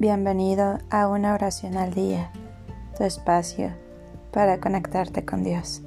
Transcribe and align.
Bienvenido 0.00 0.78
a 0.88 1.08
una 1.08 1.34
oración 1.34 1.76
al 1.76 1.92
día, 1.92 2.32
tu 2.96 3.04
espacio 3.04 3.70
para 4.32 4.58
conectarte 4.58 5.26
con 5.26 5.44
Dios. 5.44 5.82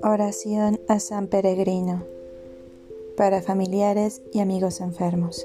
Oración 0.00 0.78
a 0.86 1.00
San 1.00 1.26
Peregrino 1.26 2.04
para 3.16 3.42
familiares 3.42 4.22
y 4.32 4.38
amigos 4.38 4.80
enfermos. 4.80 5.44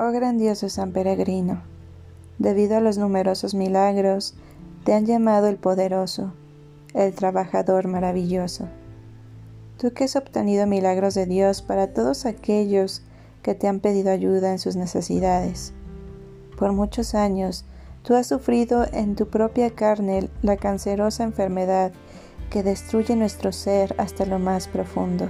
Oh 0.00 0.12
grandioso 0.12 0.68
San 0.68 0.92
Peregrino, 0.92 1.60
debido 2.38 2.76
a 2.76 2.80
los 2.80 2.98
numerosos 2.98 3.56
milagros, 3.56 4.34
te 4.84 4.94
han 4.94 5.06
llamado 5.06 5.48
el 5.48 5.56
poderoso, 5.56 6.34
el 6.94 7.12
trabajador 7.14 7.88
maravilloso. 7.88 8.68
Tú 9.76 9.92
que 9.92 10.04
has 10.04 10.14
obtenido 10.14 10.68
milagros 10.68 11.14
de 11.14 11.26
Dios 11.26 11.62
para 11.62 11.88
todos 11.88 12.26
aquellos 12.26 13.02
que 13.42 13.56
te 13.56 13.66
han 13.66 13.80
pedido 13.80 14.12
ayuda 14.12 14.52
en 14.52 14.60
sus 14.60 14.76
necesidades. 14.76 15.72
Por 16.56 16.70
muchos 16.70 17.16
años, 17.16 17.64
tú 18.04 18.14
has 18.14 18.28
sufrido 18.28 18.86
en 18.92 19.16
tu 19.16 19.26
propia 19.26 19.74
carne 19.74 20.30
la 20.42 20.56
cancerosa 20.56 21.24
enfermedad 21.24 21.90
que 22.50 22.62
destruye 22.62 23.16
nuestro 23.16 23.50
ser 23.50 23.96
hasta 23.98 24.26
lo 24.26 24.38
más 24.38 24.68
profundo. 24.68 25.28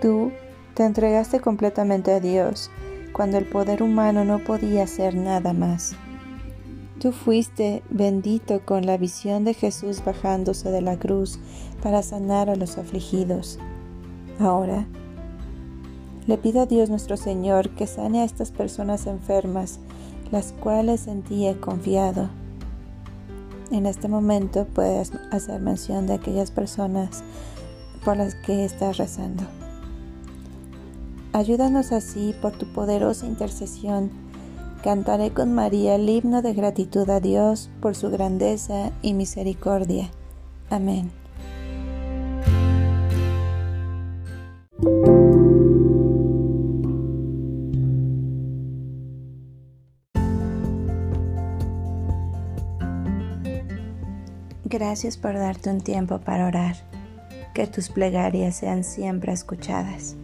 Tú 0.00 0.32
te 0.74 0.84
entregaste 0.84 1.38
completamente 1.38 2.10
a 2.10 2.18
Dios, 2.18 2.72
cuando 3.14 3.38
el 3.38 3.46
poder 3.46 3.82
humano 3.82 4.24
no 4.24 4.40
podía 4.40 4.82
hacer 4.82 5.14
nada 5.14 5.52
más. 5.54 5.94
Tú 7.00 7.12
fuiste 7.12 7.82
bendito 7.88 8.60
con 8.64 8.84
la 8.84 8.98
visión 8.98 9.44
de 9.44 9.54
Jesús 9.54 10.04
bajándose 10.04 10.70
de 10.70 10.82
la 10.82 10.98
cruz 10.98 11.38
para 11.82 12.02
sanar 12.02 12.50
a 12.50 12.56
los 12.56 12.76
afligidos. 12.76 13.58
Ahora, 14.40 14.86
le 16.26 16.38
pido 16.38 16.62
a 16.62 16.66
Dios 16.66 16.90
nuestro 16.90 17.16
Señor 17.16 17.70
que 17.70 17.86
sane 17.86 18.20
a 18.20 18.24
estas 18.24 18.50
personas 18.50 19.06
enfermas, 19.06 19.78
las 20.32 20.52
cuales 20.52 21.06
en 21.06 21.22
ti 21.22 21.46
he 21.46 21.56
confiado. 21.56 22.30
En 23.70 23.86
este 23.86 24.08
momento 24.08 24.66
puedes 24.74 25.12
hacer 25.30 25.60
mención 25.60 26.08
de 26.08 26.14
aquellas 26.14 26.50
personas 26.50 27.22
por 28.04 28.16
las 28.16 28.34
que 28.34 28.64
estás 28.64 28.96
rezando. 28.96 29.44
Ayúdanos 31.34 31.90
así 31.90 32.32
por 32.40 32.52
tu 32.52 32.64
poderosa 32.66 33.26
intercesión. 33.26 34.08
Cantaré 34.84 35.32
con 35.32 35.52
María 35.52 35.96
el 35.96 36.08
himno 36.08 36.42
de 36.42 36.54
gratitud 36.54 37.10
a 37.10 37.18
Dios 37.18 37.70
por 37.80 37.96
su 37.96 38.08
grandeza 38.08 38.92
y 39.02 39.14
misericordia. 39.14 40.12
Amén. 40.70 41.10
Gracias 54.62 55.16
por 55.16 55.34
darte 55.34 55.68
un 55.68 55.80
tiempo 55.80 56.20
para 56.20 56.46
orar. 56.46 56.76
Que 57.54 57.66
tus 57.66 57.88
plegarias 57.88 58.54
sean 58.54 58.84
siempre 58.84 59.32
escuchadas. 59.32 60.14